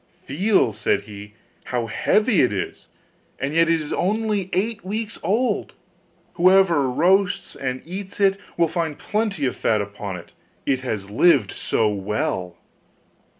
'Feel,' 0.23 0.73
said 0.73 1.01
he, 1.03 1.35
'how 1.65 1.85
heavy 1.85 2.41
it 2.41 2.51
is, 2.51 2.87
and 3.37 3.53
yet 3.53 3.69
it 3.69 3.79
is 3.79 3.93
only 3.93 4.49
eight 4.51 4.83
weeks 4.83 5.19
old. 5.21 5.73
Whoever 6.33 6.89
roasts 6.89 7.55
and 7.55 7.83
eats 7.85 8.19
it 8.19 8.39
will 8.57 8.67
find 8.67 8.97
plenty 8.97 9.45
of 9.45 9.55
fat 9.55 9.79
upon 9.79 10.15
it, 10.17 10.31
it 10.65 10.79
has 10.79 11.11
lived 11.11 11.51
so 11.51 11.87
well! 11.89 12.57